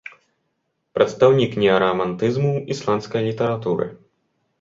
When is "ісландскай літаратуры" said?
2.77-3.87